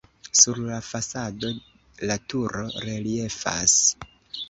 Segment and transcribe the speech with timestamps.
[0.37, 1.53] Sur la fasado
[2.13, 3.81] la turo reliefas.